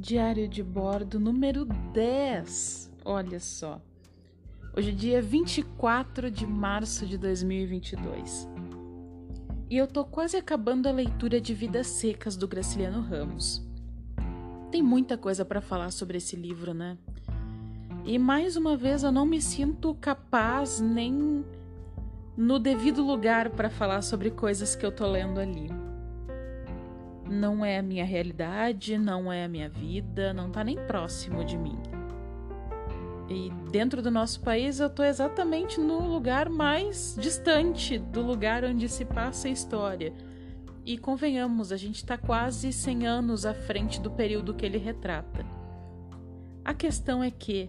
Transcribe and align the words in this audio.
Diário 0.00 0.46
de 0.46 0.62
bordo 0.62 1.18
número 1.18 1.64
10. 1.64 2.88
Olha 3.04 3.40
só. 3.40 3.82
Hoje 4.76 4.90
é 4.90 4.94
dia 4.94 5.20
24 5.20 6.30
de 6.30 6.46
março 6.46 7.04
de 7.04 7.18
2022. 7.18 8.48
E 9.68 9.76
eu 9.76 9.88
tô 9.88 10.04
quase 10.04 10.36
acabando 10.36 10.86
a 10.86 10.92
leitura 10.92 11.40
de 11.40 11.52
Vidas 11.52 11.88
Secas 11.88 12.36
do 12.36 12.46
Graciliano 12.46 13.00
Ramos. 13.00 13.60
Tem 14.70 14.80
muita 14.80 15.18
coisa 15.18 15.44
para 15.44 15.60
falar 15.60 15.90
sobre 15.90 16.18
esse 16.18 16.36
livro, 16.36 16.72
né? 16.72 16.96
E 18.04 18.20
mais 18.20 18.54
uma 18.54 18.76
vez 18.76 19.02
eu 19.02 19.10
não 19.10 19.26
me 19.26 19.42
sinto 19.42 19.96
capaz 19.96 20.78
nem 20.78 21.44
no 22.36 22.60
devido 22.60 23.02
lugar 23.02 23.50
para 23.50 23.68
falar 23.68 24.02
sobre 24.02 24.30
coisas 24.30 24.76
que 24.76 24.86
eu 24.86 24.92
tô 24.92 25.08
lendo 25.08 25.40
ali 25.40 25.87
não 27.28 27.64
é 27.64 27.78
a 27.78 27.82
minha 27.82 28.04
realidade, 28.04 28.96
não 28.96 29.32
é 29.32 29.44
a 29.44 29.48
minha 29.48 29.68
vida, 29.68 30.32
não 30.32 30.48
está 30.48 30.64
nem 30.64 30.76
próximo 30.86 31.44
de 31.44 31.56
mim. 31.56 31.78
E 33.28 33.50
dentro 33.70 34.00
do 34.00 34.10
nosso 34.10 34.40
país 34.40 34.80
eu 34.80 34.86
estou 34.86 35.04
exatamente 35.04 35.78
no 35.78 36.00
lugar 36.00 36.48
mais 36.48 37.14
distante 37.20 37.98
do 37.98 38.22
lugar 38.22 38.64
onde 38.64 38.88
se 38.88 39.04
passa 39.04 39.48
a 39.48 39.50
história. 39.50 40.14
E 40.84 40.96
convenhamos, 40.96 41.70
a 41.70 41.76
gente 41.76 41.96
está 41.96 42.16
quase 42.16 42.72
100 42.72 43.06
anos 43.06 43.44
à 43.44 43.52
frente 43.52 44.00
do 44.00 44.10
período 44.10 44.54
que 44.54 44.64
ele 44.64 44.78
retrata. 44.78 45.44
A 46.64 46.72
questão 46.72 47.22
é 47.22 47.30
que 47.30 47.68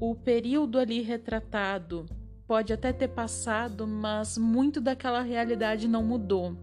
o 0.00 0.16
período 0.16 0.78
ali 0.78 1.00
retratado 1.00 2.06
pode 2.44 2.72
até 2.72 2.92
ter 2.92 3.08
passado, 3.08 3.86
mas 3.86 4.36
muito 4.36 4.80
daquela 4.80 5.22
realidade 5.22 5.86
não 5.86 6.02
mudou 6.02 6.56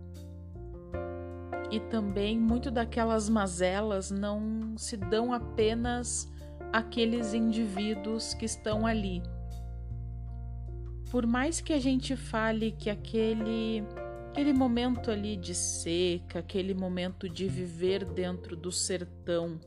e 1.71 1.79
também 1.79 2.39
muito 2.39 2.69
daquelas 2.69 3.29
mazelas 3.29 4.11
não 4.11 4.77
se 4.77 4.97
dão 4.97 5.33
apenas 5.33 6.31
àqueles 6.71 7.33
indivíduos 7.33 8.33
que 8.33 8.45
estão 8.45 8.85
ali. 8.85 9.21
Por 11.11 11.25
mais 11.25 11.61
que 11.61 11.73
a 11.73 11.79
gente 11.79 12.15
fale 12.15 12.71
que 12.71 12.89
aquele 12.89 13.83
aquele 14.31 14.51
momento 14.51 15.09
ali 15.09 15.37
de 15.37 15.55
seca, 15.55 16.39
aquele 16.39 16.73
momento 16.73 17.29
de 17.29 17.47
viver 17.47 18.03
dentro 18.03 18.53
do 18.53 18.69
sertão, 18.69 19.57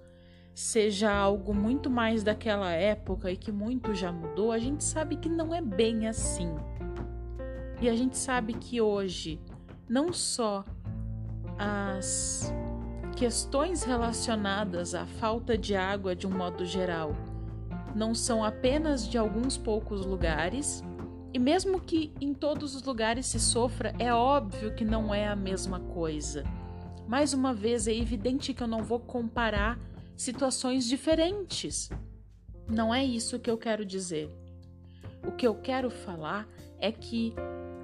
seja 0.55 1.11
algo 1.11 1.55
muito 1.55 1.89
mais 1.89 2.23
daquela 2.23 2.71
época 2.73 3.31
e 3.31 3.37
que 3.37 3.51
muito 3.51 3.95
já 3.95 4.13
mudou, 4.13 4.53
a 4.53 4.59
gente 4.59 4.85
sabe 4.85 5.17
que 5.17 5.29
não 5.29 5.55
é 5.55 5.63
bem 5.63 6.07
assim. 6.07 6.55
E 7.81 7.89
a 7.89 7.95
gente 7.95 8.19
sabe 8.19 8.53
que 8.53 8.79
hoje, 8.79 9.41
não 9.89 10.13
só 10.13 10.65
as 11.59 12.53
questões 13.17 13.83
relacionadas 13.83 14.95
à 14.95 15.05
falta 15.05 15.59
de 15.59 15.75
água 15.75 16.15
de 16.15 16.27
um 16.27 16.31
modo 16.31 16.65
geral 16.65 17.17
não 17.95 18.15
são 18.15 18.45
apenas 18.45 19.09
de 19.09 19.19
alguns 19.19 19.59
poucos 19.59 20.07
lugares, 20.07 20.85
e 21.35 21.39
mesmo 21.39 21.81
que 21.81 22.13
em 22.21 22.33
todos 22.33 22.77
os 22.77 22.83
lugares 22.85 23.27
se 23.27 23.41
sofra, 23.41 23.93
é 23.99 24.13
óbvio 24.13 24.75
que 24.75 24.85
não 24.85 25.13
é 25.13 25.27
a 25.27 25.35
mesma 25.35 25.81
coisa. 25.81 26.45
Mais 27.09 27.33
uma 27.33 27.53
vez, 27.53 27.89
é 27.89 27.95
evidente 27.95 28.55
que 28.55 28.63
eu 28.63 28.69
não 28.69 28.85
vou 28.85 29.01
comparar 29.01 29.79
situações 30.17 30.85
diferentes. 30.87 31.91
Não 32.69 32.95
é 32.95 33.05
isso 33.05 33.39
que 33.39 33.51
eu 33.51 33.59
quero 33.59 33.85
dizer. 33.85 34.31
O 35.27 35.33
que 35.33 35.47
eu 35.47 35.55
quero 35.55 35.91
falar 35.91 36.47
é 36.79 36.93
que 36.93 37.35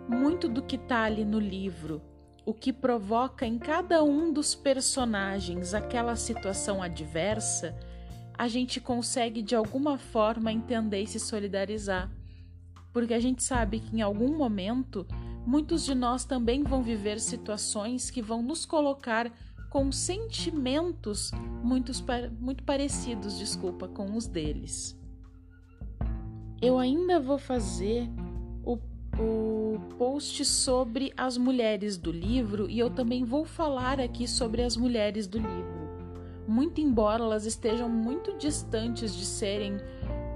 muito 0.09 0.49
do 0.49 0.63
que 0.63 0.77
está 0.77 1.03
ali 1.03 1.25
no 1.25 1.39
livro 1.39 2.01
o 2.47 2.53
que 2.53 2.73
provoca 2.73 3.47
em 3.47 3.59
cada 3.59 4.03
um 4.05 4.33
dos 4.33 4.55
personagens 4.55 5.73
aquela 5.73 6.15
situação 6.15 6.83
adversa, 6.83 7.75
a 8.37 8.49
gente 8.49 8.81
consegue 8.81 9.43
de 9.43 9.55
alguma 9.55 9.97
forma 9.97 10.53
entender 10.53 11.03
e 11.03 11.07
se 11.07 11.19
solidarizar. 11.19 12.11
Porque 12.93 13.15
a 13.15 13.21
gente 13.21 13.43
sabe 13.43 13.81
que 13.81 13.97
em 13.97 14.03
algum 14.03 14.37
momento 14.37 15.07
muitos 15.47 15.85
de 15.85 15.95
nós 15.95 16.25
também 16.25 16.63
vão 16.63 16.83
viver 16.83 17.19
situações 17.21 18.11
que 18.11 18.21
vão 18.21 18.43
nos 18.43 18.67
colocar 18.67 19.33
com 19.71 19.91
sentimentos 19.91 21.33
muito, 21.63 21.93
muito 22.39 22.63
parecidos, 22.63 23.39
desculpa, 23.39 23.89
com 23.89 24.17
os 24.17 24.27
deles. 24.27 24.97
Eu 26.63 26.79
ainda 26.79 27.19
vou 27.19 27.39
fazer 27.39 28.09
o 29.19 29.79
post 29.97 30.45
sobre 30.45 31.13
as 31.17 31.37
mulheres 31.37 31.97
do 31.97 32.11
livro 32.11 32.69
e 32.69 32.79
eu 32.79 32.91
também 32.91 33.25
vou 33.25 33.45
falar 33.45 34.01
aqui 34.01 34.27
sobre 34.27 34.63
as 34.63 34.77
mulheres 34.77 35.27
do 35.27 35.39
livro. 35.39 35.85
Muito 36.47 36.81
embora 36.81 37.23
elas 37.23 37.47
estejam 37.47 37.89
muito 37.89 38.37
distantes 38.37 39.15
de 39.15 39.25
serem 39.25 39.79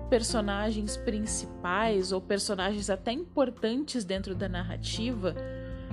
personagens 0.09 0.97
principais 0.97 2.13
ou 2.13 2.21
personagens 2.21 2.89
até 2.89 3.13
importantes 3.13 4.05
dentro 4.05 4.35
da 4.35 4.49
narrativa, 4.49 5.35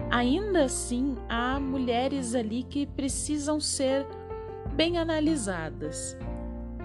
ainda 0.09 0.63
assim 0.63 1.17
há 1.28 1.59
mulheres 1.59 2.34
ali 2.34 2.63
que 2.63 2.85
precisam 2.85 3.59
ser 3.59 4.06
bem 4.73 4.97
analisadas 4.97 6.17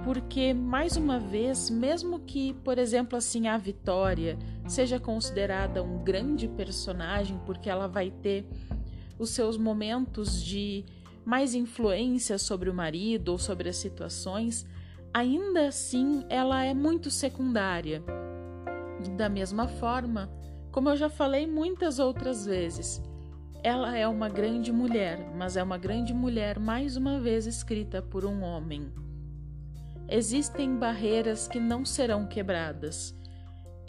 porque 0.05 0.55
mais 0.55 0.97
uma 0.97 1.19
vez, 1.19 1.69
mesmo 1.69 2.21
que, 2.21 2.55
por 2.65 2.79
exemplo, 2.79 3.17
assim 3.17 3.49
a 3.49 3.57
Vitória 3.57 4.39
seja 4.71 5.01
considerada 5.01 5.83
um 5.83 5.99
grande 6.05 6.47
personagem 6.47 7.41
porque 7.45 7.69
ela 7.69 7.89
vai 7.89 8.11
ter 8.11 8.47
os 9.19 9.31
seus 9.31 9.59
momentos 9.59 10.41
de 10.41 10.85
mais 11.25 11.55
influência 11.55 12.39
sobre 12.39 12.71
o 12.71 12.75
marido 12.75 13.31
ou 13.31 13.39
sobre 13.39 13.69
as 13.69 13.77
situações, 13.77 14.65
ainda 15.13 15.67
assim 15.67 16.25
ela 16.29 16.65
é 16.65 16.73
muito 16.73 17.11
secundária. 17.11 18.01
Da 19.17 19.29
mesma 19.29 19.67
forma, 19.67 20.31
como 20.71 20.89
eu 20.89 20.97
já 20.97 21.11
falei 21.11 21.49
muitas 21.49 21.99
outras 21.99 22.47
vezes, 22.47 23.03
ela 23.65 23.97
é 23.97 24.07
uma 24.07 24.29
grande 24.29 24.73
mulher, 24.73 25.33
mas 25.37 25.57
é 25.57 25.63
uma 25.65 25.79
grande 25.79 26.15
mulher 26.15 26.61
mais 26.61 26.97
uma 26.97 27.19
vez 27.19 27.45
escrita 27.45 28.01
por 28.01 28.25
um 28.25 28.43
homem. 28.43 28.93
Existem 30.09 30.77
barreiras 30.77 31.49
que 31.49 31.59
não 31.59 31.85
serão 31.85 32.25
quebradas. 32.25 33.20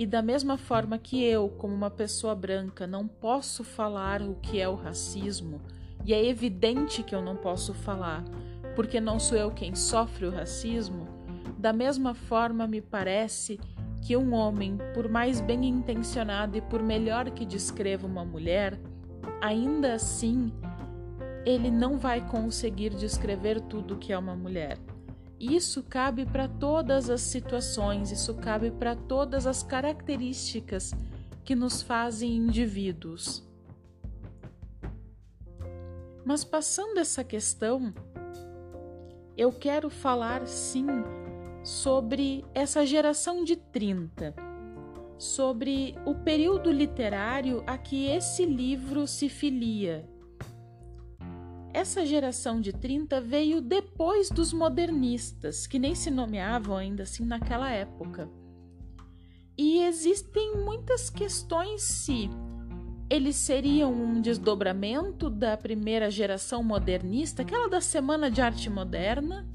E 0.01 0.05
da 0.07 0.19
mesma 0.19 0.57
forma 0.57 0.97
que 0.97 1.23
eu, 1.23 1.47
como 1.47 1.75
uma 1.75 1.91
pessoa 1.91 2.33
branca, 2.33 2.87
não 2.87 3.07
posso 3.07 3.63
falar 3.63 4.19
o 4.19 4.33
que 4.33 4.59
é 4.59 4.67
o 4.67 4.73
racismo, 4.73 5.61
e 6.03 6.11
é 6.11 6.25
evidente 6.25 7.03
que 7.03 7.13
eu 7.13 7.21
não 7.21 7.35
posso 7.35 7.71
falar, 7.71 8.23
porque 8.75 8.99
não 8.99 9.19
sou 9.19 9.37
eu 9.37 9.51
quem 9.51 9.75
sofre 9.75 10.25
o 10.25 10.31
racismo, 10.31 11.07
da 11.55 11.71
mesma 11.71 12.15
forma 12.15 12.65
me 12.65 12.81
parece 12.81 13.59
que 14.01 14.17
um 14.17 14.33
homem, 14.33 14.75
por 14.95 15.07
mais 15.07 15.39
bem 15.39 15.65
intencionado 15.65 16.57
e 16.57 16.61
por 16.61 16.81
melhor 16.81 17.29
que 17.29 17.45
descreva 17.45 18.07
uma 18.07 18.25
mulher, 18.25 18.81
ainda 19.39 19.93
assim 19.93 20.51
ele 21.45 21.69
não 21.69 21.99
vai 21.99 22.27
conseguir 22.27 22.89
descrever 22.95 23.61
tudo 23.61 23.99
que 23.99 24.11
é 24.11 24.17
uma 24.17 24.35
mulher. 24.35 24.79
Isso 25.41 25.81
cabe 25.81 26.23
para 26.23 26.47
todas 26.47 27.09
as 27.09 27.21
situações, 27.21 28.11
isso 28.11 28.35
cabe 28.35 28.69
para 28.69 28.95
todas 28.95 29.47
as 29.47 29.63
características 29.63 30.91
que 31.43 31.55
nos 31.55 31.81
fazem 31.81 32.35
indivíduos. 32.35 33.43
Mas 36.23 36.43
passando 36.43 36.99
essa 36.99 37.23
questão, 37.23 37.91
eu 39.35 39.51
quero 39.51 39.89
falar 39.89 40.45
sim 40.45 40.85
sobre 41.63 42.45
essa 42.53 42.85
geração 42.85 43.43
de 43.43 43.55
30, 43.55 44.35
sobre 45.17 45.95
o 46.05 46.13
período 46.13 46.71
literário 46.71 47.63
a 47.65 47.79
que 47.79 48.05
esse 48.05 48.45
livro 48.45 49.07
se 49.07 49.27
filia, 49.27 50.07
essa 51.73 52.05
geração 52.05 52.59
de 52.59 52.73
30 52.73 53.21
veio 53.21 53.61
depois 53.61 54.29
dos 54.29 54.53
modernistas, 54.53 55.65
que 55.65 55.79
nem 55.79 55.95
se 55.95 56.11
nomeavam 56.11 56.77
ainda 56.77 57.03
assim 57.03 57.25
naquela 57.25 57.69
época. 57.71 58.29
E 59.57 59.83
existem 59.83 60.55
muitas 60.57 61.09
questões 61.09 61.81
se 61.83 62.29
eles 63.09 63.35
seriam 63.35 63.91
um 63.91 64.21
desdobramento 64.21 65.29
da 65.29 65.57
primeira 65.57 66.09
geração 66.09 66.63
modernista, 66.63 67.41
aquela 67.41 67.67
da 67.67 67.81
Semana 67.81 68.31
de 68.31 68.41
Arte 68.41 68.69
Moderna, 68.69 69.47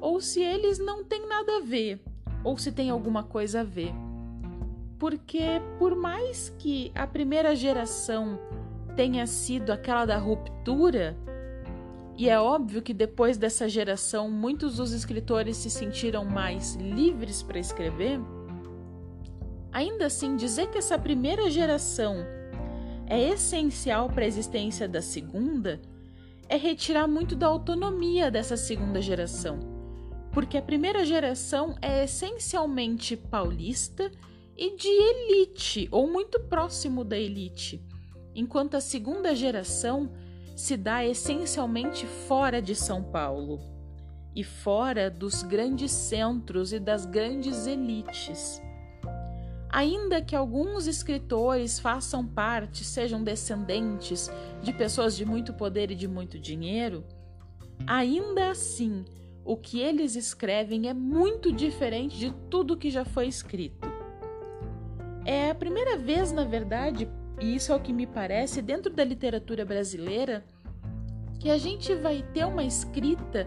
ou 0.00 0.20
se 0.20 0.40
eles 0.40 0.78
não 0.78 1.04
têm 1.04 1.26
nada 1.26 1.56
a 1.56 1.60
ver, 1.60 2.00
ou 2.44 2.56
se 2.56 2.70
tem 2.70 2.90
alguma 2.90 3.24
coisa 3.24 3.60
a 3.60 3.64
ver. 3.64 3.92
Porque, 4.98 5.60
por 5.78 5.96
mais 5.96 6.48
que 6.58 6.92
a 6.94 7.06
primeira 7.06 7.54
geração 7.54 8.38
tenha 8.98 9.28
sido 9.28 9.70
aquela 9.70 10.04
da 10.04 10.18
ruptura, 10.18 11.16
e 12.16 12.28
é 12.28 12.36
óbvio 12.40 12.82
que 12.82 12.92
depois 12.92 13.38
dessa 13.38 13.68
geração 13.68 14.28
muitos 14.28 14.78
dos 14.78 14.90
escritores 14.90 15.56
se 15.56 15.70
sentiram 15.70 16.24
mais 16.24 16.74
livres 16.74 17.40
para 17.40 17.60
escrever, 17.60 18.18
ainda 19.70 20.06
assim 20.06 20.34
dizer 20.34 20.68
que 20.72 20.78
essa 20.78 20.98
primeira 20.98 21.48
geração 21.48 22.26
é 23.06 23.28
essencial 23.28 24.08
para 24.08 24.24
a 24.24 24.26
existência 24.26 24.88
da 24.88 25.00
segunda 25.00 25.80
é 26.48 26.56
retirar 26.56 27.06
muito 27.06 27.36
da 27.36 27.46
autonomia 27.46 28.32
dessa 28.32 28.56
segunda 28.56 29.00
geração, 29.00 29.60
porque 30.32 30.58
a 30.58 30.62
primeira 30.62 31.04
geração 31.04 31.76
é 31.80 32.02
essencialmente 32.02 33.16
paulista 33.16 34.10
e 34.56 34.74
de 34.74 34.88
elite, 34.88 35.88
ou 35.92 36.10
muito 36.10 36.40
próximo 36.40 37.04
da 37.04 37.16
elite, 37.16 37.80
enquanto 38.38 38.76
a 38.76 38.80
segunda 38.80 39.34
geração 39.34 40.12
se 40.54 40.76
dá 40.76 41.04
essencialmente 41.04 42.06
fora 42.06 42.62
de 42.62 42.72
São 42.72 43.02
Paulo 43.02 43.60
e 44.32 44.44
fora 44.44 45.10
dos 45.10 45.42
grandes 45.42 45.90
centros 45.90 46.72
e 46.72 46.78
das 46.78 47.04
grandes 47.04 47.66
elites. 47.66 48.62
Ainda 49.68 50.22
que 50.22 50.36
alguns 50.36 50.86
escritores 50.86 51.80
façam 51.80 52.24
parte, 52.24 52.84
sejam 52.84 53.24
descendentes 53.24 54.30
de 54.62 54.72
pessoas 54.72 55.16
de 55.16 55.24
muito 55.24 55.52
poder 55.52 55.90
e 55.90 55.96
de 55.96 56.06
muito 56.06 56.38
dinheiro, 56.38 57.04
ainda 57.88 58.50
assim, 58.50 59.04
o 59.44 59.56
que 59.56 59.80
eles 59.80 60.14
escrevem 60.14 60.88
é 60.88 60.94
muito 60.94 61.52
diferente 61.52 62.16
de 62.16 62.32
tudo 62.48 62.76
que 62.76 62.88
já 62.88 63.04
foi 63.04 63.26
escrito. 63.26 63.88
É 65.24 65.50
a 65.50 65.54
primeira 65.56 65.98
vez, 65.98 66.30
na 66.30 66.44
verdade, 66.44 67.10
e 67.40 67.54
isso 67.54 67.72
é 67.72 67.74
o 67.74 67.80
que 67.80 67.92
me 67.92 68.06
parece, 68.06 68.60
dentro 68.60 68.92
da 68.92 69.04
literatura 69.04 69.64
brasileira, 69.64 70.44
que 71.38 71.50
a 71.50 71.58
gente 71.58 71.94
vai 71.94 72.22
ter 72.34 72.44
uma 72.44 72.64
escrita 72.64 73.46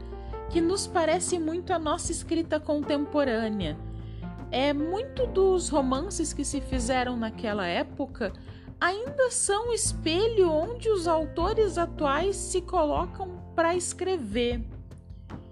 que 0.49 0.61
nos 0.61 0.88
parece 0.88 1.39
muito 1.39 1.71
a 1.71 1.79
nossa 1.79 2.11
escrita 2.11 2.59
contemporânea 2.59 3.77
é 4.51 4.73
muito 4.73 5.25
dos 5.25 5.69
romances 5.69 6.33
que 6.33 6.43
se 6.43 6.59
fizeram 6.59 7.15
naquela 7.15 7.65
época 7.65 8.33
ainda 8.79 9.31
são 9.31 9.71
espelho 9.71 10.51
onde 10.51 10.89
os 10.89 11.07
autores 11.07 11.77
atuais 11.77 12.35
se 12.35 12.61
colocam 12.61 13.41
para 13.55 13.75
escrever. 13.75 14.61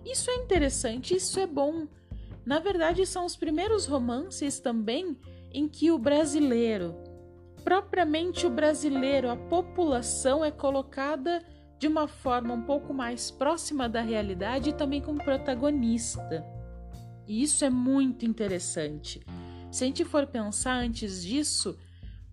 Isso 0.03 0.30
é 0.30 0.36
interessante, 0.36 1.15
isso 1.15 1.39
é 1.39 1.47
bom. 1.47 1.88
Na 2.45 2.59
verdade, 2.59 3.06
são 3.06 3.25
os 3.25 3.36
primeiros 3.36 3.86
romances 3.86 4.59
também 4.59 5.15
em 5.53 5.69
que 5.69 5.91
o 5.91 5.97
brasileiro, 5.97 6.95
propriamente 7.63 8.45
o 8.45 8.50
brasileiro, 8.50 9.29
a 9.29 9.35
população 9.35 10.44
é 10.44 10.51
colocada 10.51 11.44
de 11.77 11.88
uma 11.88 12.07
forma 12.07 12.53
um 12.53 12.61
pouco 12.61 12.94
mais 12.94 13.31
próxima 13.31 13.88
da 13.88 14.01
realidade 14.01 14.69
e 14.69 14.73
também 14.73 15.01
como 15.01 15.23
protagonista. 15.23 16.45
E 17.27 17.41
isso 17.41 17.63
é 17.63 17.69
muito 17.69 18.25
interessante. 18.25 19.21
Se 19.71 19.83
a 19.83 19.88
gente 19.88 20.03
for 20.03 20.25
pensar 20.27 20.73
antes 20.73 21.23
disso, 21.23 21.77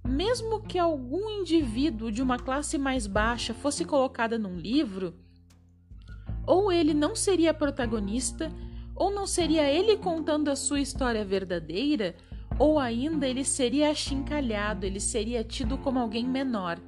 mesmo 0.04 0.62
que 0.62 0.78
algum 0.78 1.28
indivíduo 1.28 2.10
de 2.10 2.22
uma 2.22 2.38
classe 2.38 2.78
mais 2.78 3.06
baixa 3.06 3.52
fosse 3.52 3.84
colocada 3.84 4.38
num 4.38 4.56
livro, 4.56 5.14
ou 6.46 6.72
ele 6.72 6.94
não 6.94 7.14
seria 7.14 7.52
protagonista, 7.52 8.50
ou 8.94 9.10
não 9.10 9.26
seria 9.26 9.70
ele 9.70 9.96
contando 9.96 10.48
a 10.48 10.56
sua 10.56 10.80
história 10.80 11.24
verdadeira, 11.24 12.16
ou 12.58 12.78
ainda 12.78 13.26
ele 13.26 13.44
seria 13.44 13.90
achincalhado, 13.90 14.86
ele 14.86 15.00
seria 15.00 15.44
tido 15.44 15.76
como 15.78 15.98
alguém 15.98 16.26
menor. 16.26 16.78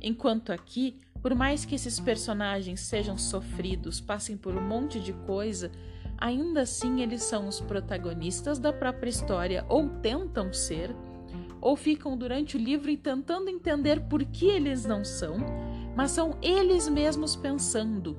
Enquanto 0.00 0.52
aqui, 0.52 0.96
por 1.20 1.34
mais 1.34 1.64
que 1.64 1.74
esses 1.74 1.98
personagens 1.98 2.80
sejam 2.80 3.18
sofridos, 3.18 4.00
passem 4.00 4.36
por 4.36 4.54
um 4.54 4.66
monte 4.66 5.00
de 5.00 5.12
coisa, 5.12 5.72
ainda 6.16 6.62
assim 6.62 7.00
eles 7.00 7.22
são 7.24 7.48
os 7.48 7.60
protagonistas 7.60 8.58
da 8.58 8.72
própria 8.72 9.10
história, 9.10 9.64
ou 9.68 9.88
tentam 9.88 10.52
ser, 10.52 10.94
ou 11.60 11.74
ficam 11.74 12.16
durante 12.16 12.56
o 12.56 12.60
livro 12.60 12.96
tentando 12.96 13.50
entender 13.50 14.00
por 14.02 14.24
que 14.24 14.46
eles 14.46 14.84
não 14.84 15.04
são, 15.04 15.38
mas 15.96 16.12
são 16.12 16.36
eles 16.40 16.88
mesmos 16.88 17.34
pensando, 17.34 18.16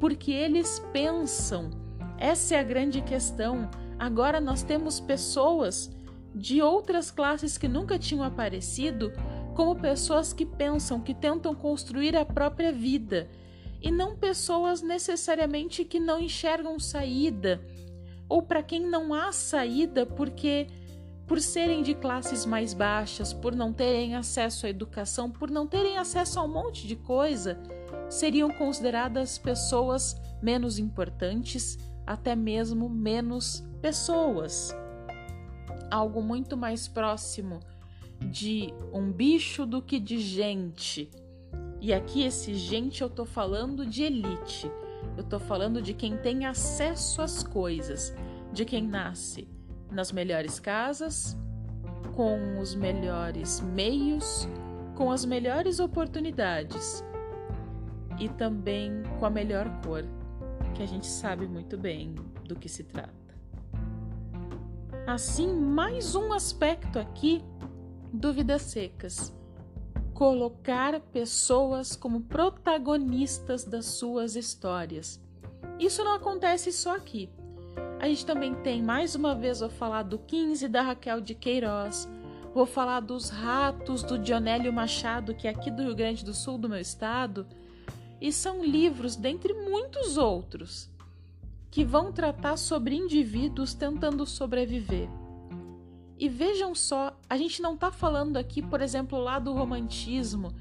porque 0.00 0.32
eles 0.32 0.84
pensam. 0.92 1.70
Essa 2.18 2.56
é 2.56 2.58
a 2.58 2.64
grande 2.64 3.00
questão. 3.00 3.70
Agora 3.98 4.40
nós 4.40 4.62
temos 4.64 4.98
pessoas 4.98 5.96
de 6.34 6.62
outras 6.62 7.10
classes 7.10 7.58
que 7.58 7.68
nunca 7.68 7.98
tinham 7.98 8.22
aparecido, 8.22 9.12
como 9.54 9.76
pessoas 9.76 10.32
que 10.32 10.46
pensam, 10.46 11.00
que 11.00 11.14
tentam 11.14 11.54
construir 11.54 12.16
a 12.16 12.24
própria 12.24 12.72
vida 12.72 13.28
e 13.82 13.90
não 13.90 14.16
pessoas 14.16 14.82
necessariamente 14.82 15.84
que 15.84 15.98
não 15.98 16.20
enxergam 16.20 16.78
saída 16.78 17.60
ou 18.28 18.40
para 18.40 18.62
quem 18.62 18.80
não 18.80 19.12
há 19.12 19.32
saída 19.32 20.06
porque 20.06 20.68
por 21.26 21.40
serem 21.40 21.82
de 21.82 21.94
classes 21.94 22.44
mais 22.44 22.74
baixas, 22.74 23.32
por 23.32 23.54
não 23.54 23.72
terem 23.72 24.16
acesso 24.16 24.66
à 24.66 24.68
educação, 24.68 25.30
por 25.30 25.50
não 25.50 25.66
terem 25.66 25.96
acesso 25.96 26.40
a 26.40 26.44
um 26.44 26.48
monte 26.48 26.86
de 26.86 26.96
coisa, 26.96 27.56
seriam 28.08 28.50
consideradas 28.50 29.38
pessoas 29.38 30.20
menos 30.42 30.78
importantes, 30.78 31.78
até 32.06 32.34
mesmo 32.34 32.88
menos 32.88 33.64
pessoas. 33.80 34.74
Algo 35.90 36.22
muito 36.22 36.56
mais 36.56 36.86
próximo 36.86 37.60
de 38.20 38.72
um 38.92 39.10
bicho 39.10 39.66
do 39.66 39.82
que 39.82 39.98
de 39.98 40.18
gente 40.18 41.10
e 41.80 41.94
aqui, 41.94 42.24
esse 42.24 42.54
gente, 42.54 43.00
eu 43.00 43.08
tô 43.08 43.24
falando 43.24 43.86
de 43.86 44.02
elite. 44.02 44.70
Eu 45.16 45.24
tô 45.24 45.38
falando 45.38 45.80
de 45.80 45.94
quem 45.94 46.16
tem 46.18 46.44
acesso 46.44 47.22
às 47.22 47.42
coisas, 47.42 48.14
de 48.52 48.66
quem 48.66 48.86
nasce 48.86 49.48
nas 49.90 50.12
melhores 50.12 50.60
casas, 50.60 51.36
com 52.14 52.58
os 52.60 52.74
melhores 52.74 53.60
meios, 53.60 54.46
com 54.94 55.10
as 55.10 55.24
melhores 55.24 55.80
oportunidades 55.80 57.02
e 58.18 58.28
também 58.28 59.02
com 59.18 59.24
a 59.24 59.30
melhor 59.30 59.66
cor, 59.82 60.04
que 60.74 60.82
a 60.82 60.86
gente 60.86 61.06
sabe 61.06 61.46
muito 61.46 61.78
bem 61.78 62.14
do 62.44 62.54
que 62.54 62.68
se 62.68 62.84
trata. 62.84 63.19
Assim, 65.12 65.52
mais 65.52 66.14
um 66.14 66.32
aspecto 66.32 66.96
aqui 66.96 67.42
do 68.12 68.32
Vidas 68.32 68.62
Secas 68.62 69.34
colocar 70.14 71.00
pessoas 71.00 71.96
como 71.96 72.20
protagonistas 72.20 73.64
das 73.64 73.86
suas 73.86 74.36
histórias. 74.36 75.20
Isso 75.80 76.04
não 76.04 76.14
acontece 76.14 76.70
só 76.70 76.94
aqui. 76.94 77.28
A 77.98 78.06
gente 78.06 78.24
também 78.24 78.54
tem, 78.62 78.80
mais 78.80 79.16
uma 79.16 79.34
vez, 79.34 79.58
vou 79.58 79.68
falar 79.68 80.04
do 80.04 80.16
15 80.16 80.68
da 80.68 80.80
Raquel 80.80 81.20
de 81.20 81.34
Queiroz, 81.34 82.08
vou 82.54 82.64
falar 82.64 83.00
dos 83.00 83.30
Ratos 83.30 84.04
do 84.04 84.16
Dionélio 84.16 84.72
Machado, 84.72 85.34
que 85.34 85.48
é 85.48 85.50
aqui 85.50 85.72
do 85.72 85.82
Rio 85.82 85.96
Grande 85.96 86.24
do 86.24 86.32
Sul, 86.32 86.56
do 86.56 86.68
meu 86.68 86.78
estado, 86.78 87.48
e 88.20 88.30
são 88.30 88.64
livros, 88.64 89.16
dentre 89.16 89.54
muitos 89.54 90.16
outros, 90.16 90.88
que 91.70 91.84
vão 91.84 92.12
tratar 92.12 92.56
sobre 92.56 92.96
indivíduos 92.96 93.74
tentando 93.74 94.26
sobreviver. 94.26 95.08
E 96.18 96.28
vejam 96.28 96.74
só, 96.74 97.16
a 97.28 97.36
gente 97.36 97.62
não 97.62 97.74
está 97.74 97.90
falando 97.90 98.36
aqui, 98.36 98.60
por 98.60 98.82
exemplo, 98.82 99.18
lá 99.18 99.38
do 99.38 99.54
romantismo, 99.54 100.52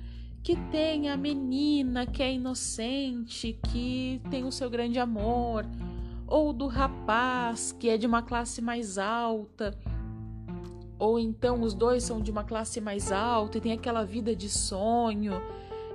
que 0.42 0.56
tem 0.72 1.10
a 1.10 1.18
menina 1.18 2.06
que 2.06 2.24
é 2.24 2.34
inocente, 2.34 3.60
que 3.70 4.22
tem 4.30 4.46
o 4.46 4.52
seu 4.52 4.70
grande 4.70 5.00
amor, 5.00 5.66
ou 6.26 6.54
do 6.54 6.68
rapaz 6.68 7.76
que 7.78 7.90
é 7.90 7.98
de 7.98 8.08
uma 8.08 8.22
classe 8.22 8.62
mais 8.62 8.98
alta, 8.98 9.78
ou 11.00 11.18
então 11.18 11.62
os 11.62 11.74
dois 11.74 12.04
são 12.04 12.22
de 12.22 12.30
uma 12.30 12.44
classe 12.44 12.80
mais 12.80 13.12
alta 13.12 13.58
e 13.58 13.62
tem 13.62 13.72
aquela 13.72 14.04
vida 14.04 14.36
de 14.36 14.50
sonho, 14.50 15.34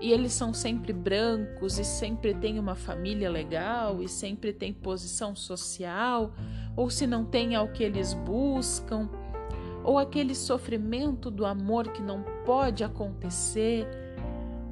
e 0.00 0.12
eles 0.12 0.32
são 0.32 0.52
sempre 0.52 0.92
brancos 0.92 1.78
e 1.78 1.84
sempre 1.84 2.34
têm 2.34 2.58
uma 2.58 2.74
família 2.74 3.30
legal 3.30 4.02
e 4.02 4.08
sempre 4.08 4.52
têm 4.52 4.72
posição 4.72 5.34
social, 5.34 6.32
ou 6.76 6.90
se 6.90 7.06
não 7.06 7.24
tem 7.24 7.54
é 7.54 7.60
o 7.60 7.72
que 7.72 7.82
eles 7.82 8.12
buscam 8.14 9.08
ou 9.84 9.98
aquele 9.98 10.34
sofrimento 10.34 11.30
do 11.30 11.44
amor 11.44 11.88
que 11.88 12.00
não 12.00 12.24
pode 12.44 12.82
acontecer. 12.82 13.86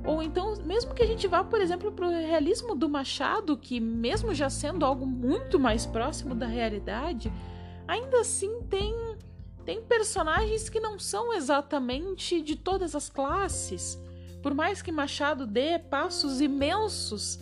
Ou 0.04 0.22
então, 0.22 0.54
mesmo 0.64 0.94
que 0.94 1.02
a 1.02 1.06
gente 1.06 1.28
vá, 1.28 1.44
por 1.44 1.60
exemplo, 1.60 1.92
para 1.92 2.06
o 2.06 2.10
realismo 2.10 2.74
do 2.74 2.88
Machado, 2.88 3.56
que, 3.56 3.78
mesmo 3.78 4.34
já 4.34 4.50
sendo 4.50 4.84
algo 4.84 5.06
muito 5.06 5.60
mais 5.60 5.86
próximo 5.86 6.34
da 6.34 6.46
realidade, 6.46 7.32
ainda 7.86 8.20
assim 8.20 8.62
tem, 8.62 8.94
tem 9.64 9.80
personagens 9.82 10.68
que 10.68 10.80
não 10.80 10.98
são 10.98 11.32
exatamente 11.34 12.40
de 12.40 12.56
todas 12.56 12.96
as 12.96 13.08
classes. 13.08 14.02
Por 14.42 14.54
mais 14.54 14.82
que 14.82 14.90
Machado 14.90 15.46
dê 15.46 15.78
passos 15.78 16.40
imensos 16.40 17.38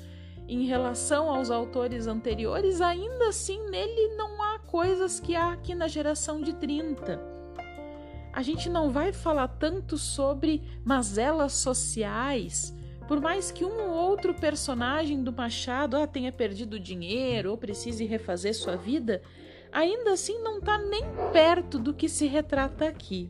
em 0.47 0.67
relação 0.67 1.31
aos 1.31 1.51
autores 1.51 2.07
anteriores, 2.07 2.81
ainda 2.81 3.29
assim 3.29 3.71
nele 3.71 4.17
não 4.17 4.43
há 4.43 4.59
coisas 4.59 5.19
que 5.19 5.35
há 5.35 5.53
aqui 5.53 5.75
na 5.75 5.89
geração 5.89 6.43
de 6.43 6.53
30 6.55 7.41
a 8.33 8.43
gente 8.43 8.69
não 8.69 8.91
vai 8.91 9.13
falar 9.13 9.49
tanto 9.49 9.99
sobre 9.99 10.63
mazelas 10.85 11.53
sociais. 11.55 12.75
Por 13.09 13.21
mais 13.21 13.51
que 13.51 13.65
um 13.65 13.89
ou 13.89 13.91
outro 13.91 14.33
personagem 14.33 15.23
do 15.23 15.33
Machado 15.33 15.97
ah, 15.97 16.07
tenha 16.07 16.31
perdido 16.31 16.79
dinheiro 16.79 17.51
ou 17.51 17.59
precise 17.59 18.05
refazer 18.05 18.55
sua 18.55 18.77
vida, 18.77 19.21
ainda 19.73 20.13
assim 20.13 20.41
não 20.43 20.59
está 20.59 20.79
nem 20.79 21.03
perto 21.33 21.79
do 21.79 21.93
que 21.93 22.09
se 22.09 22.27
retrata 22.27 22.87
aqui. 22.87 23.29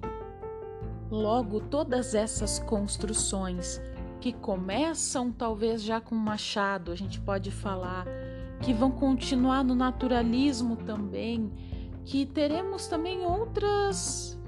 Logo, 1.11 1.61
todas 1.61 2.15
essas 2.15 2.61
construções 2.61 3.81
que 4.21 4.33
começam 4.33 5.33
talvez 5.33 5.83
já 5.83 6.01
com 6.01 6.15
Machado, 6.15 6.93
a 6.93 6.95
gente 6.95 7.21
pode 7.21 7.51
falar, 7.51 8.07
que 8.63 8.73
vão 8.73 8.93
continuar 8.93 9.65
no 9.65 9.75
naturalismo 9.75 10.77
também, 10.77 11.51
que 12.05 12.25
teremos 12.25 12.87
também 12.87 13.27
outras, 13.27 14.39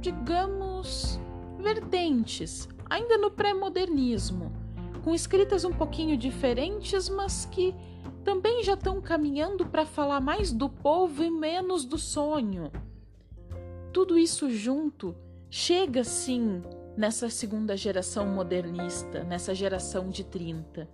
digamos, 0.00 1.18
vertentes, 1.58 2.68
ainda 2.88 3.18
no 3.18 3.32
pré-modernismo, 3.32 4.52
com 5.02 5.12
escritas 5.12 5.64
um 5.64 5.72
pouquinho 5.72 6.16
diferentes, 6.16 7.08
mas 7.08 7.46
que 7.46 7.74
também 8.22 8.62
já 8.62 8.74
estão 8.74 9.00
caminhando 9.00 9.66
para 9.66 9.84
falar 9.84 10.20
mais 10.20 10.52
do 10.52 10.68
povo 10.68 11.24
e 11.24 11.30
menos 11.30 11.84
do 11.84 11.98
sonho. 11.98 12.70
Tudo 13.92 14.16
isso 14.16 14.48
junto 14.48 15.16
chega 15.56 16.02
sim 16.02 16.64
nessa 16.96 17.30
segunda 17.30 17.76
geração 17.76 18.26
modernista, 18.26 19.22
nessa 19.22 19.54
geração 19.54 20.10
de 20.10 20.24
30. 20.24 20.88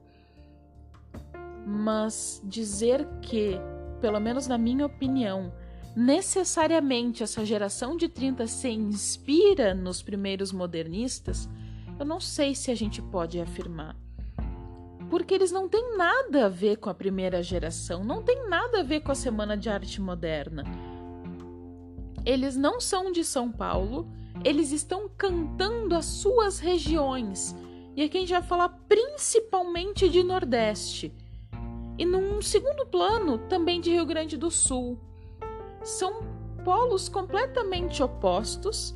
Mas 1.67 2.43
dizer 2.45 3.09
que, 3.23 3.59
pelo 4.03 4.21
menos 4.21 4.47
na 4.47 4.59
minha 4.59 4.85
opinião, 4.85 5.51
necessariamente 5.97 7.23
essa 7.23 7.43
geração 7.43 7.97
de 7.97 8.07
30 8.07 8.47
se 8.47 8.69
inspira 8.69 9.73
nos 9.73 10.03
primeiros 10.03 10.53
modernistas, 10.53 11.49
eu 11.99 12.05
não 12.05 12.21
sei 12.21 12.55
se 12.55 12.71
a 12.71 12.75
gente 12.75 13.01
pode 13.01 13.41
afirmar 13.41 13.97
porque 15.09 15.35
eles 15.35 15.51
não 15.51 15.69
têm 15.69 15.97
nada 15.97 16.47
a 16.47 16.49
ver 16.49 16.77
com 16.77 16.89
a 16.89 16.95
primeira 16.95 17.43
geração, 17.43 18.05
não 18.05 18.23
tem 18.23 18.47
nada 18.49 18.81
a 18.81 18.83
ver 18.85 19.01
com 19.01 19.11
a 19.11 19.15
Semana 19.15 19.57
de 19.57 19.69
Arte 19.69 20.01
Moderna. 20.01 20.63
Eles 22.25 22.57
não 22.57 22.79
são 22.79 23.11
de 23.11 23.25
São 23.25 23.51
Paulo, 23.51 24.09
eles 24.45 24.73
estão 24.73 25.09
cantando 25.17 25.95
as 25.95 26.05
suas 26.05 26.59
regiões. 26.59 27.57
E 27.97 28.03
aqui 28.03 28.19
a 28.19 28.21
gente 28.21 28.33
vai 28.33 28.43
falar 28.43 28.69
principalmente 28.89 30.09
de 30.09 30.23
Nordeste. 30.23 31.13
E 31.99 32.05
num 32.05 32.41
segundo 32.41 32.87
plano, 32.87 33.39
também 33.39 33.81
de 33.81 33.91
Rio 33.91 34.07
Grande 34.07 34.37
do 34.37 34.51
Sul. 34.51 34.99
São 35.83 36.23
polos 36.65 37.09
completamente 37.09 38.03
opostos 38.03 38.95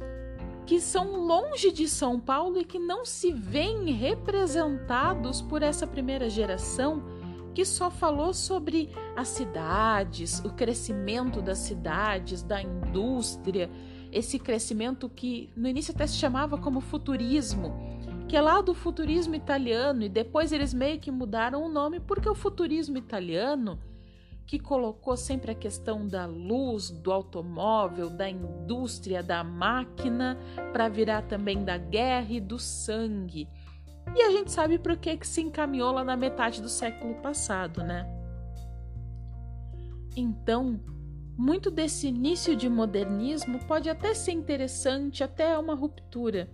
que 0.67 0.81
são 0.81 1.27
longe 1.27 1.71
de 1.71 1.87
São 1.87 2.19
Paulo 2.19 2.59
e 2.59 2.65
que 2.65 2.79
não 2.79 3.05
se 3.05 3.33
veem 3.33 3.93
representados 3.93 5.43
por 5.43 5.63
essa 5.63 5.87
primeira 5.87 6.31
geração 6.31 7.03
que 7.55 7.65
só 7.65 7.91
falou 7.91 8.35
sobre 8.35 8.91
as 9.15 9.29
cidades, 9.29 10.41
o 10.41 10.51
crescimento 10.51 11.41
das 11.41 11.59
cidades, 11.59 12.43
da 12.43 12.61
indústria, 12.61 13.71
esse 14.15 14.39
crescimento 14.39 15.09
que 15.09 15.51
no 15.57 15.69
início 15.69 15.93
até 15.93 16.07
se 16.07 16.15
chamava 16.15 16.57
como 16.57 16.81
futurismo, 16.81 17.75
que 18.29 18.37
é 18.37 18.41
lá 18.41 18.61
do 18.61 18.73
futurismo 18.73 19.35
italiano 19.35 20.05
e 20.05 20.09
depois 20.09 20.53
eles 20.53 20.73
meio 20.73 21.01
que 21.01 21.11
mudaram 21.11 21.65
o 21.65 21.69
nome 21.69 21.99
porque 21.99 22.29
o 22.29 22.35
futurismo 22.35 22.97
italiano 22.97 23.79
que 24.47 24.59
colocou 24.59 25.17
sempre 25.17 25.51
a 25.51 25.55
questão 25.55 26.07
da 26.07 26.27
luz, 26.27 26.91
do 26.91 27.11
automóvel, 27.13 28.09
da 28.09 28.29
indústria, 28.29 29.23
da 29.23 29.43
máquina, 29.43 30.39
para 30.73 30.89
virar 30.89 31.23
também 31.23 31.65
da 31.65 31.77
guerra 31.77 32.31
e 32.31 32.41
do 32.41 32.59
sangue. 32.59 33.49
E 34.15 34.23
a 34.23 34.31
gente 34.31 34.53
sabe 34.53 34.79
por 34.79 34.97
que, 34.97 35.17
que 35.17 35.27
se 35.27 35.41
encaminhou 35.41 35.93
lá 35.93 36.05
na 36.05 36.17
metade 36.17 36.61
do 36.61 36.69
século 36.69 37.15
passado, 37.17 37.83
né? 37.83 38.07
Então, 40.15 40.79
muito 41.37 41.71
desse 41.71 42.09
início 42.09 42.55
de 42.55 42.69
modernismo 42.69 43.59
pode 43.67 43.89
até 43.89 44.15
ser 44.15 44.33
interessante, 44.33 45.25
até 45.25 45.59
uma 45.59 45.75
ruptura. 45.75 46.49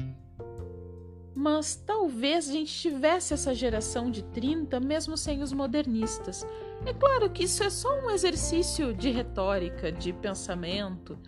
Mas 1.34 1.76
talvez 1.76 2.48
a 2.48 2.52
gente 2.52 2.72
tivesse 2.72 3.32
essa 3.32 3.54
geração 3.54 4.10
de 4.10 4.22
30 4.24 4.80
mesmo 4.80 5.16
sem 5.16 5.42
os 5.42 5.52
modernistas 5.52 6.46
é 6.86 6.94
claro 6.94 7.28
que 7.28 7.44
isso 7.44 7.62
é 7.62 7.68
só 7.68 8.00
um 8.00 8.10
exercício 8.10 8.94
de 8.94 9.10
retórica, 9.10 9.92
de 9.92 10.12
pensamento. 10.14 11.18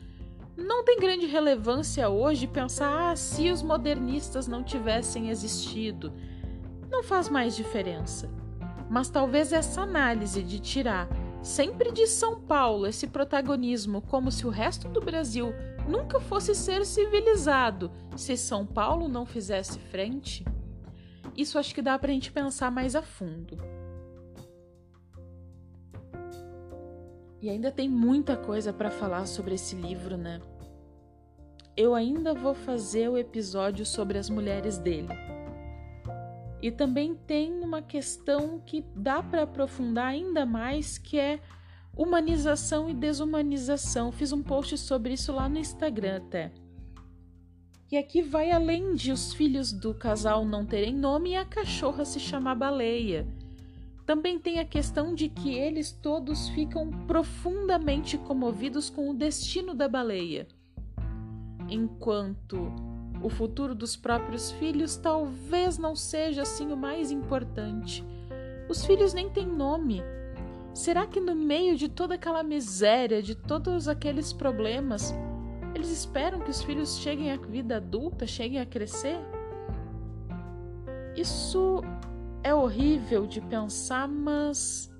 Não 0.56 0.82
tem 0.82 0.98
grande 0.98 1.26
relevância 1.26 2.08
hoje 2.08 2.46
pensar 2.46 3.10
ah, 3.10 3.16
se 3.16 3.50
os 3.50 3.62
modernistas 3.62 4.48
não 4.48 4.62
tivessem 4.62 5.28
existido. 5.28 6.12
Não 6.90 7.02
faz 7.02 7.28
mais 7.28 7.54
diferença. 7.54 8.30
Mas 8.88 9.10
talvez 9.10 9.52
essa 9.52 9.82
análise 9.82 10.42
de 10.42 10.58
tirar 10.58 11.06
sempre 11.42 11.90
de 11.90 12.06
São 12.06 12.40
Paulo 12.40 12.86
esse 12.86 13.06
protagonismo 13.06 14.00
como 14.02 14.30
se 14.30 14.46
o 14.46 14.50
resto 14.50 14.88
do 14.88 15.00
Brasil 15.00 15.52
nunca 15.88 16.20
fosse 16.20 16.54
ser 16.54 16.86
civilizado 16.86 17.90
se 18.16 18.36
São 18.36 18.64
Paulo 18.64 19.08
não 19.08 19.26
fizesse 19.26 19.78
frente, 19.78 20.44
isso 21.36 21.58
acho 21.58 21.74
que 21.74 21.82
dá 21.82 21.98
para 21.98 22.10
a 22.10 22.14
gente 22.14 22.30
pensar 22.30 22.70
mais 22.70 22.94
a 22.94 23.02
fundo. 23.02 23.58
E 27.40 27.50
ainda 27.50 27.72
tem 27.72 27.88
muita 27.88 28.36
coisa 28.36 28.72
para 28.72 28.90
falar 28.90 29.26
sobre 29.26 29.54
esse 29.54 29.74
livro, 29.74 30.16
né? 30.16 30.40
Eu 31.76 31.94
ainda 31.94 32.34
vou 32.34 32.54
fazer 32.54 33.08
o 33.08 33.18
episódio 33.18 33.84
sobre 33.84 34.16
as 34.18 34.30
mulheres 34.30 34.78
dele. 34.78 35.08
E 36.62 36.70
também 36.70 37.14
tem 37.14 37.52
uma 37.60 37.82
questão 37.82 38.60
que 38.64 38.84
dá 38.94 39.20
para 39.20 39.42
aprofundar 39.42 40.06
ainda 40.06 40.46
mais, 40.46 40.96
que 40.96 41.18
é 41.18 41.40
humanização 41.96 42.88
e 42.88 42.94
desumanização. 42.94 44.12
Fiz 44.12 44.32
um 44.32 44.42
post 44.42 44.78
sobre 44.78 45.14
isso 45.14 45.32
lá 45.32 45.48
no 45.48 45.58
Instagram 45.58 46.18
até. 46.18 46.52
E 47.90 47.96
aqui 47.98 48.22
vai 48.22 48.52
além 48.52 48.94
de 48.94 49.10
os 49.12 49.34
filhos 49.34 49.72
do 49.72 49.92
casal 49.92 50.46
não 50.46 50.64
terem 50.64 50.94
nome 50.94 51.30
e 51.30 51.36
a 51.36 51.44
cachorra 51.44 52.04
se 52.04 52.20
chamar 52.20 52.54
baleia. 52.54 53.26
Também 54.06 54.38
tem 54.38 54.60
a 54.60 54.64
questão 54.64 55.14
de 55.14 55.28
que 55.28 55.54
eles 55.54 55.92
todos 55.92 56.48
ficam 56.50 56.88
profundamente 57.06 58.16
comovidos 58.16 58.88
com 58.88 59.10
o 59.10 59.14
destino 59.14 59.74
da 59.74 59.88
baleia, 59.88 60.46
enquanto 61.68 62.72
o 63.22 63.28
futuro 63.28 63.74
dos 63.74 63.96
próprios 63.96 64.50
filhos 64.52 64.96
talvez 64.96 65.78
não 65.78 65.94
seja 65.94 66.42
assim 66.42 66.72
o 66.72 66.76
mais 66.76 67.10
importante. 67.10 68.04
Os 68.68 68.84
filhos 68.84 69.12
nem 69.14 69.28
têm 69.28 69.46
nome. 69.46 70.02
Será 70.74 71.06
que 71.06 71.20
no 71.20 71.34
meio 71.34 71.76
de 71.76 71.88
toda 71.88 72.14
aquela 72.14 72.42
miséria, 72.42 73.22
de 73.22 73.34
todos 73.34 73.88
aqueles 73.88 74.32
problemas, 74.32 75.14
eles 75.74 75.90
esperam 75.90 76.40
que 76.40 76.50
os 76.50 76.62
filhos 76.62 76.98
cheguem 76.98 77.30
à 77.30 77.36
vida 77.36 77.76
adulta, 77.76 78.26
cheguem 78.26 78.60
a 78.60 78.66
crescer? 78.66 79.18
Isso 81.14 81.82
é 82.42 82.54
horrível 82.54 83.26
de 83.26 83.40
pensar, 83.40 84.08
mas 84.08 84.90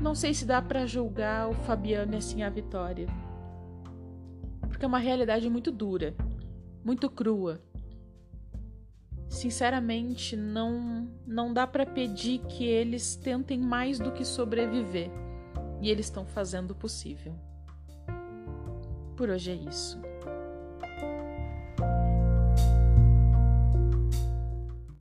não 0.00 0.14
sei 0.14 0.34
se 0.34 0.44
dá 0.44 0.60
para 0.60 0.86
julgar 0.86 1.48
o 1.48 1.54
Fabiano 1.54 2.14
e 2.14 2.16
assim 2.16 2.42
a 2.42 2.50
Vitória. 2.50 3.06
Porque 4.68 4.84
é 4.84 4.88
uma 4.88 4.98
realidade 4.98 5.48
muito 5.48 5.70
dura, 5.70 6.14
muito 6.86 7.10
crua. 7.10 7.60
Sinceramente, 9.28 10.36
não 10.36 11.10
não 11.26 11.52
dá 11.52 11.66
para 11.66 11.84
pedir 11.84 12.38
que 12.46 12.64
eles 12.64 13.16
tentem 13.16 13.58
mais 13.58 13.98
do 13.98 14.12
que 14.12 14.24
sobreviver. 14.24 15.10
E 15.82 15.90
eles 15.90 16.06
estão 16.06 16.24
fazendo 16.24 16.70
o 16.70 16.74
possível. 16.76 17.34
Por 19.16 19.30
hoje 19.30 19.50
é 19.50 19.54
isso. 19.54 20.05